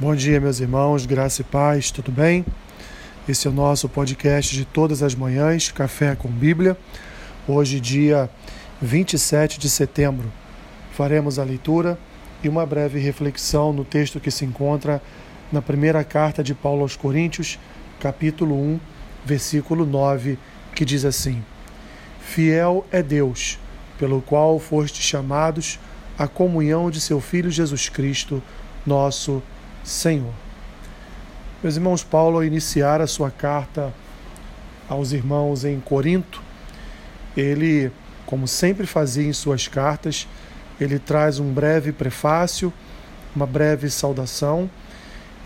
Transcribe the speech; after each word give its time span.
Bom 0.00 0.14
dia, 0.14 0.40
meus 0.40 0.60
irmãos, 0.60 1.04
graça 1.06 1.40
e 1.40 1.44
paz, 1.44 1.90
tudo 1.90 2.12
bem? 2.12 2.46
Esse 3.28 3.48
é 3.48 3.50
o 3.50 3.52
nosso 3.52 3.88
podcast 3.88 4.54
de 4.54 4.64
todas 4.64 5.02
as 5.02 5.12
manhãs, 5.12 5.72
Café 5.72 6.14
com 6.14 6.28
Bíblia. 6.28 6.78
Hoje, 7.48 7.80
dia 7.80 8.30
27 8.80 9.58
de 9.58 9.68
setembro, 9.68 10.32
faremos 10.92 11.36
a 11.36 11.42
leitura 11.42 11.98
e 12.44 12.48
uma 12.48 12.64
breve 12.64 13.00
reflexão 13.00 13.72
no 13.72 13.84
texto 13.84 14.20
que 14.20 14.30
se 14.30 14.44
encontra 14.44 15.02
na 15.50 15.60
primeira 15.60 16.04
carta 16.04 16.44
de 16.44 16.54
Paulo 16.54 16.82
aos 16.82 16.94
Coríntios, 16.94 17.58
capítulo 17.98 18.54
1, 18.54 18.80
versículo 19.24 19.84
9, 19.84 20.38
que 20.76 20.84
diz 20.84 21.04
assim: 21.04 21.42
Fiel 22.20 22.86
é 22.92 23.02
Deus, 23.02 23.58
pelo 23.98 24.22
qual 24.22 24.60
fostes 24.60 25.04
chamados 25.04 25.76
à 26.16 26.28
comunhão 26.28 26.88
de 26.88 27.00
seu 27.00 27.20
Filho 27.20 27.50
Jesus 27.50 27.88
Cristo, 27.88 28.40
nosso. 28.86 29.42
Meus 31.62 31.76
irmãos, 31.76 32.04
Paulo, 32.04 32.36
ao 32.36 32.44
iniciar 32.44 33.00
a 33.00 33.06
sua 33.06 33.30
carta 33.30 33.92
aos 34.88 35.12
irmãos 35.12 35.64
em 35.64 35.80
Corinto, 35.80 36.42
ele, 37.36 37.90
como 38.24 38.46
sempre 38.46 38.86
fazia 38.86 39.26
em 39.26 39.32
suas 39.32 39.68
cartas, 39.68 40.26
ele 40.80 40.98
traz 40.98 41.38
um 41.38 41.52
breve 41.52 41.92
prefácio, 41.92 42.72
uma 43.34 43.46
breve 43.46 43.90
saudação, 43.90 44.70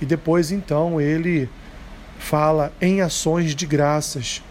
e 0.01 0.07
depois 0.07 0.51
então 0.53 1.01
ele 1.01 1.49
fala 2.19 2.73
em 2.81 3.01
ações 3.01 3.55
de 3.55 3.67
graças, 3.67 4.43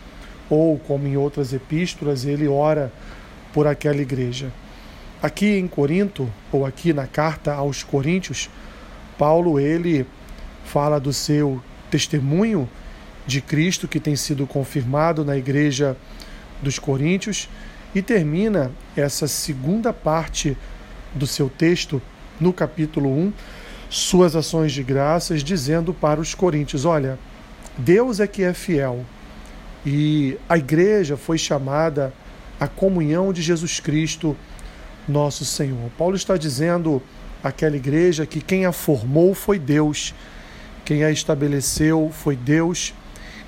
ou 0.50 0.78
como 0.80 1.08
em 1.08 1.16
outras 1.16 1.54
epístolas, 1.54 2.26
ele 2.26 2.48
ora 2.48 2.92
por 3.54 3.68
aquela 3.68 4.02
igreja. 4.02 4.52
Aqui 5.22 5.58
em 5.58 5.68
Corinto, 5.68 6.28
ou 6.52 6.66
aqui 6.66 6.92
na 6.92 7.06
carta 7.06 7.54
aos 7.54 7.84
Coríntios, 7.84 8.50
Paulo 9.22 9.60
ele 9.60 10.04
fala 10.66 11.00
do 11.00 11.14
seu 11.14 11.62
testemunho 11.92 12.68
de 13.28 13.40
Cristo 13.40 13.88
que 13.88 14.00
tem 14.00 14.16
sido 14.16 14.48
confirmado 14.48 15.24
na 15.24 15.38
igreja 15.38 15.96
dos 16.60 16.80
Coríntios 16.80 17.48
e 17.94 18.02
termina 18.02 18.72
essa 18.98 19.28
segunda 19.28 19.94
parte 19.94 20.58
do 21.14 21.28
seu 21.28 21.50
texto 21.50 22.02
no 22.40 22.52
capítulo 22.52 23.16
1, 23.16 23.34
suas 23.92 24.36
ações 24.36 24.72
de 24.72 24.82
graças, 24.82 25.44
dizendo 25.44 25.94
para 25.94 26.20
os 26.20 26.34
coríntios: 26.34 26.84
Olha, 26.84 27.20
Deus 27.78 28.20
é 28.20 28.26
que 28.26 28.42
é 28.42 28.56
fiel 28.56 29.06
e 29.86 30.36
a 30.50 30.58
igreja 30.58 31.16
foi 31.16 31.38
chamada 31.38 32.12
à 32.60 32.68
comunhão 32.68 33.32
de 33.32 33.44
Jesus 33.44 33.80
Cristo, 33.80 34.36
nosso 35.08 35.46
Senhor. 35.46 35.92
Paulo 35.96 36.16
está 36.16 36.38
dizendo 36.38 37.04
aquela 37.44 37.76
igreja 37.76 38.26
que 38.26 38.42
quem 38.42 38.66
a 38.66 38.72
formou 38.72 39.34
foi 39.34 39.58
Deus, 39.58 40.14
quem 40.86 41.04
a 41.04 41.12
estabeleceu 41.12 42.12
foi 42.14 42.36
Deus, 42.36 42.94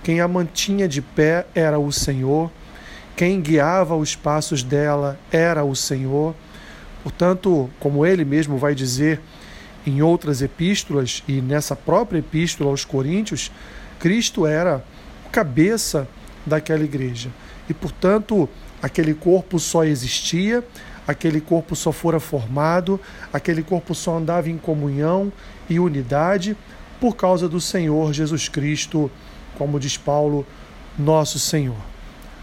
quem 0.04 0.20
a 0.20 0.28
mantinha 0.28 0.88
de 0.88 1.02
pé 1.02 1.46
era 1.56 1.80
o 1.80 1.92
Senhor, 1.92 2.52
quem 3.16 3.42
guiava 3.42 3.96
os 3.96 4.16
passos 4.16 4.64
dela 4.64 5.20
era 5.32 5.64
o 5.64 5.76
Senhor. 5.76 6.36
Portanto, 7.04 7.70
como 7.80 8.06
ele 8.06 8.26
mesmo 8.26 8.58
vai 8.58 8.74
dizer 8.74 9.20
em 9.86 10.02
outras 10.02 10.42
epístolas 10.42 11.24
e 11.28 11.42
nessa 11.42 11.76
própria 11.76 12.20
epístola 12.20 12.70
aos 12.70 12.86
Coríntios, 12.86 13.52
Cristo 14.00 14.46
era 14.46 14.84
o 15.26 15.30
cabeça 15.30 16.08
daquela 16.46 16.84
igreja. 16.84 17.30
E, 17.70 17.74
portanto, 17.74 18.50
aquele 18.82 19.14
corpo 19.14 19.60
só 19.60 19.84
existia 19.84 20.64
aquele 21.08 21.42
corpo 21.42 21.76
só 21.76 21.92
fora 21.92 22.20
formado, 22.20 23.00
aquele 23.32 23.64
corpo 23.64 23.94
só 23.94 24.18
andava 24.18 24.50
em 24.50 24.58
comunhão 24.58 25.32
e 25.70 25.80
unidade 25.80 26.56
por 27.00 27.16
causa 27.16 27.50
do 27.50 27.60
Senhor 27.60 28.14
Jesus 28.14 28.48
Cristo, 28.48 29.12
como 29.58 29.80
diz 29.80 29.98
Paulo, 29.98 30.46
nosso 30.98 31.38
Senhor. 31.40 31.76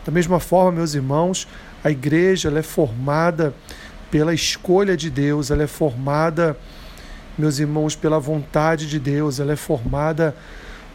Da 0.04 0.12
mesma 0.12 0.38
forma, 0.40 0.72
meus 0.72 0.94
irmãos, 0.94 1.48
a 1.82 1.90
igreja 1.90 2.50
é 2.50 2.62
formada 2.62 3.54
pela 4.10 4.34
escolha 4.34 4.96
de 4.96 5.08
Deus, 5.08 5.50
ela 5.50 5.62
é 5.62 5.66
formada, 5.66 6.56
meus 7.38 7.58
irmãos, 7.58 7.94
pela 7.94 8.18
vontade 8.18 8.86
de 8.86 8.98
Deus, 8.98 9.40
ela 9.40 9.52
é 9.52 9.56
formada 9.56 10.34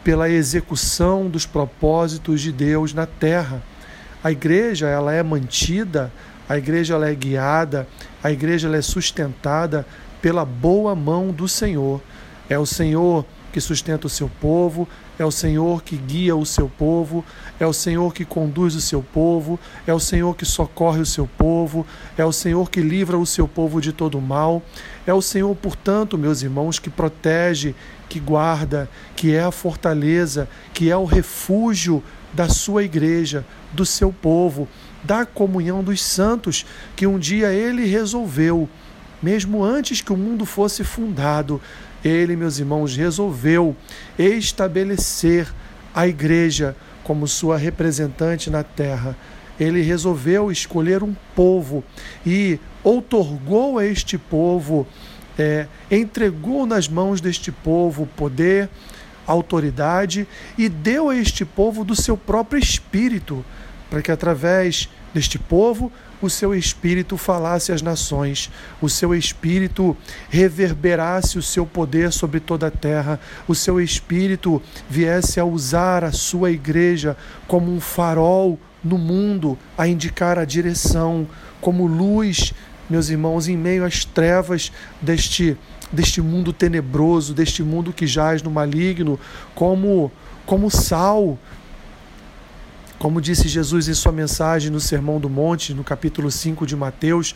pela 0.04 0.30
execução 0.30 1.28
dos 1.28 1.46
propósitos 1.46 2.40
de 2.40 2.52
Deus 2.52 2.94
na 2.94 3.06
terra. 3.06 3.62
A 4.22 4.30
igreja 4.30 4.86
ela 4.86 5.12
é 5.12 5.22
mantida 5.22 6.12
a 6.48 6.56
igreja 6.56 6.94
ela 6.94 7.08
é 7.08 7.14
guiada, 7.14 7.86
a 8.22 8.30
igreja 8.30 8.68
ela 8.68 8.76
é 8.76 8.82
sustentada 8.82 9.86
pela 10.20 10.44
boa 10.44 10.94
mão 10.94 11.30
do 11.30 11.48
Senhor. 11.48 12.00
É 12.48 12.58
o 12.58 12.66
Senhor 12.66 13.24
que 13.52 13.60
sustenta 13.60 14.06
o 14.06 14.10
seu 14.10 14.30
povo, 14.40 14.86
é 15.18 15.24
o 15.24 15.30
Senhor 15.30 15.82
que 15.82 15.96
guia 15.96 16.36
o 16.36 16.44
seu 16.44 16.68
povo, 16.68 17.24
é 17.58 17.66
o 17.66 17.72
Senhor 17.72 18.12
que 18.12 18.22
conduz 18.22 18.74
o 18.74 18.82
seu 18.82 19.02
povo, 19.02 19.58
é 19.86 19.94
o 19.94 19.98
Senhor 19.98 20.36
que 20.36 20.44
socorre 20.44 21.00
o 21.00 21.06
seu 21.06 21.26
povo, 21.26 21.86
é 22.18 22.24
o 22.24 22.32
Senhor 22.32 22.70
que 22.70 22.80
livra 22.80 23.16
o 23.16 23.24
seu 23.24 23.48
povo 23.48 23.80
de 23.80 23.94
todo 23.94 24.20
mal, 24.20 24.62
é 25.06 25.14
o 25.14 25.22
Senhor, 25.22 25.54
portanto, 25.56 26.18
meus 26.18 26.42
irmãos, 26.42 26.78
que 26.78 26.90
protege, 26.90 27.74
que 28.10 28.20
guarda, 28.20 28.90
que 29.16 29.34
é 29.34 29.42
a 29.42 29.50
fortaleza, 29.50 30.48
que 30.74 30.90
é 30.90 30.96
o 30.96 31.04
refúgio 31.06 32.02
da 32.34 32.50
sua 32.50 32.84
igreja, 32.84 33.42
do 33.72 33.86
seu 33.86 34.12
povo, 34.12 34.68
da 35.06 35.24
comunhão 35.24 35.82
dos 35.82 36.02
santos 36.02 36.66
que 36.96 37.06
um 37.06 37.18
dia 37.18 37.52
ele 37.52 37.86
resolveu, 37.86 38.68
mesmo 39.22 39.64
antes 39.64 40.00
que 40.00 40.12
o 40.12 40.16
mundo 40.16 40.44
fosse 40.44 40.82
fundado, 40.84 41.60
ele, 42.04 42.36
meus 42.36 42.58
irmãos, 42.58 42.96
resolveu 42.96 43.74
estabelecer 44.18 45.48
a 45.94 46.06
igreja 46.06 46.76
como 47.02 47.26
sua 47.26 47.56
representante 47.56 48.50
na 48.50 48.62
terra. 48.62 49.16
Ele 49.58 49.80
resolveu 49.80 50.50
escolher 50.50 51.02
um 51.02 51.14
povo 51.34 51.82
e 52.24 52.60
outorgou 52.84 53.78
a 53.78 53.86
este 53.86 54.18
povo, 54.18 54.86
é, 55.38 55.66
entregou 55.90 56.66
nas 56.66 56.88
mãos 56.88 57.20
deste 57.20 57.50
povo 57.50 58.06
poder, 58.16 58.68
autoridade 59.26 60.28
e 60.56 60.68
deu 60.68 61.08
a 61.08 61.16
este 61.16 61.44
povo 61.44 61.84
do 61.84 61.96
seu 61.96 62.16
próprio 62.16 62.58
espírito, 62.58 63.44
para 63.90 64.02
que 64.02 64.12
através 64.12 64.88
deste 65.16 65.38
povo 65.38 65.90
o 66.20 66.28
seu 66.28 66.54
espírito 66.54 67.16
falasse 67.16 67.72
às 67.72 67.80
nações, 67.80 68.50
o 68.82 68.88
seu 68.88 69.14
espírito 69.14 69.96
reverberasse 70.28 71.38
o 71.38 71.42
seu 71.42 71.64
poder 71.64 72.12
sobre 72.12 72.38
toda 72.38 72.66
a 72.66 72.70
terra, 72.70 73.18
o 73.48 73.54
seu 73.54 73.80
espírito 73.80 74.62
viesse 74.88 75.40
a 75.40 75.44
usar 75.44 76.04
a 76.04 76.12
sua 76.12 76.50
igreja 76.50 77.16
como 77.46 77.74
um 77.74 77.80
farol 77.80 78.58
no 78.84 78.98
mundo, 78.98 79.58
a 79.76 79.88
indicar 79.88 80.38
a 80.38 80.44
direção, 80.44 81.26
como 81.60 81.86
luz, 81.86 82.52
meus 82.88 83.08
irmãos, 83.08 83.48
em 83.48 83.56
meio 83.56 83.84
às 83.84 84.04
trevas 84.04 84.70
deste 85.00 85.56
deste 85.92 86.20
mundo 86.20 86.52
tenebroso, 86.52 87.32
deste 87.32 87.62
mundo 87.62 87.92
que 87.92 88.08
jaz 88.08 88.42
no 88.42 88.50
maligno, 88.50 89.18
como 89.54 90.10
como 90.44 90.70
sal 90.70 91.38
como 92.98 93.20
disse 93.20 93.48
Jesus 93.48 93.88
em 93.88 93.94
sua 93.94 94.12
mensagem 94.12 94.70
no 94.70 94.80
Sermão 94.80 95.20
do 95.20 95.28
Monte, 95.28 95.74
no 95.74 95.84
capítulo 95.84 96.30
5 96.30 96.66
de 96.66 96.74
Mateus, 96.74 97.34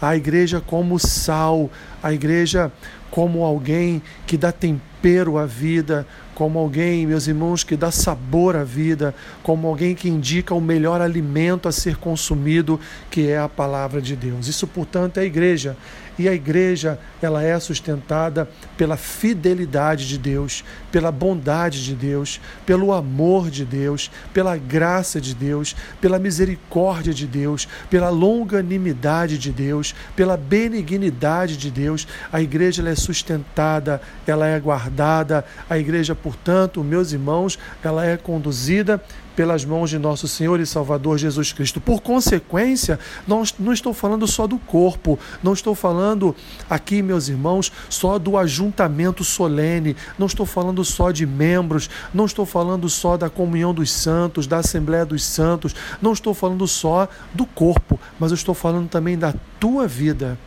a 0.00 0.16
igreja 0.16 0.60
como 0.60 0.98
sal, 0.98 1.70
a 2.02 2.12
igreja 2.12 2.72
como 3.10 3.44
alguém 3.44 4.02
que 4.26 4.38
dá 4.38 4.50
tempero 4.50 5.36
à 5.36 5.44
vida, 5.44 6.06
como 6.34 6.58
alguém, 6.58 7.06
meus 7.06 7.26
irmãos, 7.26 7.62
que 7.62 7.76
dá 7.76 7.90
sabor 7.90 8.56
à 8.56 8.64
vida, 8.64 9.14
como 9.42 9.68
alguém 9.68 9.94
que 9.94 10.08
indica 10.08 10.54
o 10.54 10.60
melhor 10.60 11.00
alimento 11.00 11.68
a 11.68 11.72
ser 11.72 11.96
consumido, 11.96 12.80
que 13.10 13.28
é 13.28 13.38
a 13.38 13.48
palavra 13.48 14.00
de 14.00 14.16
Deus. 14.16 14.48
Isso, 14.48 14.66
portanto, 14.66 15.18
é 15.18 15.20
a 15.20 15.24
igreja. 15.24 15.76
E 16.18 16.28
a 16.28 16.34
igreja, 16.34 16.98
ela 17.22 17.42
é 17.42 17.58
sustentada 17.58 18.48
pela 18.76 18.96
fidelidade 18.96 20.06
de 20.06 20.18
Deus, 20.18 20.62
pela 20.90 21.10
bondade 21.10 21.82
de 21.82 21.94
Deus, 21.94 22.40
pelo 22.66 22.92
amor 22.92 23.50
de 23.50 23.64
Deus, 23.64 24.10
pela 24.32 24.56
graça 24.56 25.20
de 25.20 25.34
Deus, 25.34 25.74
pela 26.00 26.18
misericórdia 26.18 27.14
de 27.14 27.26
Deus, 27.26 27.66
pela 27.88 28.10
longanimidade 28.10 29.38
de 29.38 29.50
Deus, 29.50 29.94
pela 30.14 30.36
benignidade 30.36 31.56
de 31.56 31.70
Deus. 31.70 32.06
A 32.30 32.42
igreja 32.42 32.86
é 32.86 32.94
sustentada, 32.94 34.00
ela 34.26 34.46
é 34.46 34.60
guardada. 34.60 35.44
A 35.68 35.78
igreja, 35.78 36.14
portanto, 36.14 36.84
meus 36.84 37.12
irmãos, 37.12 37.58
ela 37.82 38.04
é 38.04 38.16
conduzida 38.16 39.02
pelas 39.34 39.64
mãos 39.64 39.90
de 39.90 39.98
nosso 39.98 40.28
Senhor 40.28 40.60
e 40.60 40.66
Salvador 40.66 41.18
Jesus 41.18 41.52
Cristo. 41.52 41.80
Por 41.80 42.00
consequência, 42.00 42.98
não, 43.26 43.42
não 43.58 43.72
estou 43.72 43.92
falando 43.92 44.26
só 44.26 44.46
do 44.46 44.58
corpo, 44.58 45.18
não 45.42 45.52
estou 45.52 45.74
falando 45.74 46.34
aqui, 46.68 47.02
meus 47.02 47.28
irmãos, 47.28 47.72
só 47.88 48.18
do 48.18 48.36
ajuntamento 48.36 49.24
solene, 49.24 49.96
não 50.18 50.26
estou 50.26 50.46
falando 50.46 50.84
só 50.84 51.10
de 51.10 51.26
membros, 51.26 51.88
não 52.12 52.26
estou 52.26 52.44
falando 52.46 52.88
só 52.88 53.16
da 53.16 53.30
comunhão 53.30 53.72
dos 53.72 53.90
santos, 53.90 54.46
da 54.46 54.58
Assembleia 54.58 55.04
dos 55.04 55.24
Santos, 55.24 55.74
não 56.00 56.12
estou 56.12 56.34
falando 56.34 56.66
só 56.66 57.08
do 57.32 57.46
corpo, 57.46 57.98
mas 58.18 58.30
eu 58.30 58.36
estou 58.36 58.54
falando 58.54 58.88
também 58.88 59.18
da 59.18 59.34
tua 59.58 59.86
vida. 59.86 60.38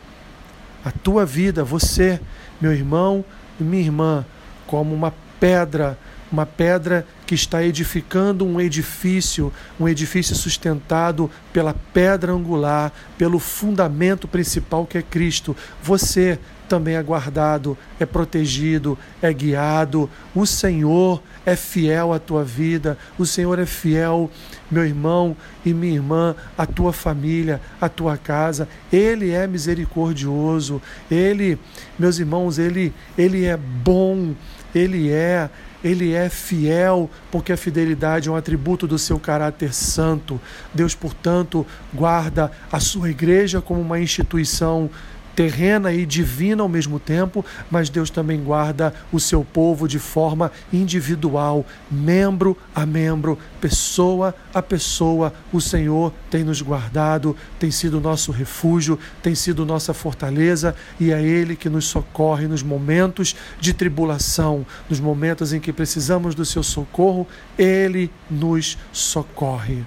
A 0.84 0.90
tua 0.90 1.26
vida, 1.26 1.64
você, 1.64 2.20
meu 2.60 2.72
irmão 2.72 3.24
e 3.58 3.64
minha 3.64 3.82
irmã, 3.82 4.24
como 4.66 4.94
uma 4.94 5.12
pedra 5.40 5.98
uma 6.30 6.46
pedra 6.46 7.06
que 7.26 7.34
está 7.34 7.62
edificando 7.62 8.44
um 8.44 8.60
edifício, 8.60 9.52
um 9.78 9.88
edifício 9.88 10.34
sustentado 10.34 11.30
pela 11.52 11.74
pedra 11.92 12.32
angular, 12.32 12.92
pelo 13.16 13.38
fundamento 13.38 14.26
principal 14.28 14.86
que 14.86 14.98
é 14.98 15.02
Cristo. 15.02 15.56
Você 15.82 16.38
também 16.68 16.96
é 16.96 17.02
guardado, 17.02 17.76
é 17.98 18.04
protegido, 18.04 18.98
é 19.22 19.32
guiado. 19.32 20.10
O 20.34 20.44
Senhor 20.46 21.22
é 21.44 21.54
fiel 21.54 22.12
à 22.12 22.18
tua 22.18 22.44
vida, 22.44 22.98
o 23.16 23.24
Senhor 23.24 23.58
é 23.58 23.66
fiel, 23.66 24.30
meu 24.70 24.84
irmão 24.84 25.36
e 25.64 25.72
minha 25.72 25.94
irmã, 25.94 26.34
à 26.58 26.66
tua 26.66 26.92
família, 26.92 27.60
à 27.80 27.88
tua 27.88 28.16
casa. 28.16 28.68
Ele 28.92 29.30
é 29.30 29.46
misericordioso, 29.46 30.82
ele, 31.10 31.58
meus 31.98 32.18
irmãos, 32.18 32.58
ele, 32.58 32.92
ele 33.16 33.44
é 33.44 33.56
bom, 33.56 34.34
ele 34.74 35.10
é 35.10 35.48
ele 35.86 36.12
é 36.12 36.28
fiel, 36.28 37.08
porque 37.30 37.52
a 37.52 37.56
fidelidade 37.56 38.28
é 38.28 38.32
um 38.32 38.36
atributo 38.36 38.86
do 38.86 38.98
seu 38.98 39.18
caráter 39.18 39.72
santo. 39.72 40.40
Deus, 40.74 40.94
portanto, 40.94 41.66
guarda 41.94 42.50
a 42.70 42.80
sua 42.80 43.10
igreja 43.10 43.60
como 43.60 43.80
uma 43.80 44.00
instituição 44.00 44.90
terrena 45.36 45.92
e 45.92 46.06
divina 46.06 46.62
ao 46.62 46.68
mesmo 46.68 46.98
tempo, 46.98 47.44
mas 47.70 47.90
Deus 47.90 48.08
também 48.08 48.42
guarda 48.42 48.94
o 49.12 49.20
seu 49.20 49.44
povo 49.44 49.86
de 49.86 49.98
forma 49.98 50.50
individual, 50.72 51.64
membro 51.90 52.56
a 52.74 52.86
membro, 52.86 53.38
pessoa 53.60 54.34
a 54.54 54.62
pessoa. 54.62 55.34
O 55.52 55.60
Senhor 55.60 56.10
tem 56.30 56.42
nos 56.42 56.62
guardado, 56.62 57.36
tem 57.58 57.70
sido 57.70 58.00
nosso 58.00 58.32
refúgio, 58.32 58.98
tem 59.22 59.34
sido 59.34 59.66
nossa 59.66 59.92
fortaleza 59.92 60.74
e 60.98 61.12
é 61.12 61.22
Ele 61.22 61.54
que 61.54 61.68
nos 61.68 61.84
socorre 61.84 62.48
nos 62.48 62.62
momentos 62.62 63.36
de 63.60 63.74
tribulação, 63.74 64.64
nos 64.88 64.98
momentos 64.98 65.52
em 65.52 65.60
que 65.60 65.72
precisamos 65.72 66.34
do 66.34 66.46
seu 66.46 66.62
socorro, 66.62 67.28
Ele 67.58 68.10
nos 68.30 68.78
socorre. 68.90 69.84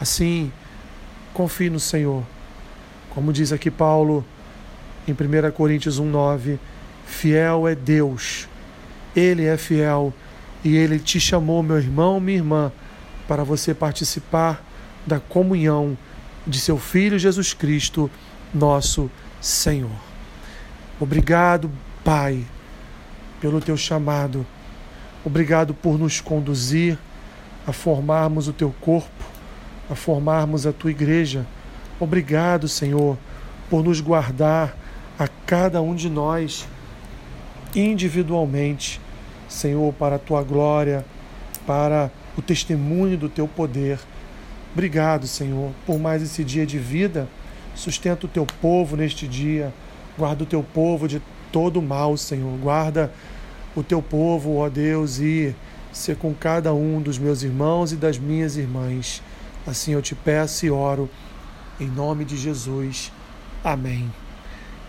Assim, 0.00 0.50
confie 1.32 1.70
no 1.70 1.78
Senhor 1.78 2.24
como 3.16 3.32
diz 3.32 3.50
aqui 3.50 3.70
Paulo 3.70 4.22
em 5.08 5.12
1 5.12 5.50
Coríntios 5.52 5.98
1,9: 5.98 6.58
Fiel 7.06 7.66
é 7.66 7.74
Deus, 7.74 8.46
Ele 9.16 9.46
é 9.46 9.56
fiel 9.56 10.12
e 10.62 10.76
Ele 10.76 10.98
te 10.98 11.18
chamou, 11.18 11.62
meu 11.62 11.78
irmão, 11.78 12.20
minha 12.20 12.36
irmã, 12.36 12.70
para 13.26 13.42
você 13.42 13.72
participar 13.72 14.62
da 15.06 15.18
comunhão 15.18 15.96
de 16.46 16.60
seu 16.60 16.76
Filho 16.76 17.18
Jesus 17.18 17.54
Cristo, 17.54 18.10
nosso 18.52 19.10
Senhor. 19.40 19.98
Obrigado, 21.00 21.70
Pai, 22.04 22.44
pelo 23.40 23.62
teu 23.62 23.78
chamado. 23.78 24.46
Obrigado 25.24 25.72
por 25.72 25.98
nos 25.98 26.20
conduzir 26.20 26.98
a 27.66 27.72
formarmos 27.72 28.46
o 28.46 28.52
teu 28.52 28.74
corpo, 28.78 29.24
a 29.88 29.94
formarmos 29.94 30.66
a 30.66 30.72
tua 30.72 30.90
igreja 30.90 31.46
Obrigado, 31.98 32.68
Senhor, 32.68 33.16
por 33.70 33.82
nos 33.82 34.00
guardar 34.02 34.76
a 35.18 35.26
cada 35.46 35.80
um 35.80 35.94
de 35.94 36.10
nós 36.10 36.68
individualmente, 37.74 39.00
Senhor, 39.48 39.94
para 39.94 40.16
a 40.16 40.18
tua 40.18 40.42
glória, 40.42 41.06
para 41.66 42.10
o 42.36 42.42
testemunho 42.42 43.16
do 43.16 43.30
teu 43.30 43.48
poder. 43.48 43.98
Obrigado, 44.74 45.26
Senhor, 45.26 45.70
por 45.86 45.98
mais 45.98 46.22
esse 46.22 46.44
dia 46.44 46.66
de 46.66 46.78
vida. 46.78 47.26
Sustenta 47.74 48.26
o 48.26 48.28
teu 48.28 48.46
povo 48.60 48.94
neste 48.94 49.26
dia. 49.26 49.72
Guarda 50.18 50.42
o 50.42 50.46
teu 50.46 50.62
povo 50.62 51.08
de 51.08 51.22
todo 51.50 51.80
mal, 51.80 52.14
Senhor. 52.18 52.58
Guarda 52.58 53.10
o 53.74 53.82
teu 53.82 54.02
povo, 54.02 54.56
ó 54.56 54.68
Deus, 54.68 55.18
e 55.18 55.54
ser 55.92 56.16
com 56.16 56.34
cada 56.34 56.74
um 56.74 57.00
dos 57.00 57.18
meus 57.18 57.42
irmãos 57.42 57.90
e 57.90 57.96
das 57.96 58.18
minhas 58.18 58.58
irmãs. 58.58 59.22
Assim 59.66 59.92
eu 59.92 60.02
te 60.02 60.14
peço 60.14 60.66
e 60.66 60.70
oro 60.70 61.08
em 61.80 61.88
nome 61.88 62.24
de 62.24 62.36
Jesus. 62.36 63.12
Amém. 63.62 64.12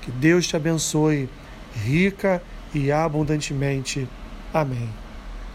Que 0.02 0.12
Deus 0.12 0.48
te 0.48 0.56
abençoe 0.56 1.30
rica 1.76 2.42
e 2.74 2.92
abundantemente. 2.92 4.08
Amém. 4.54 4.90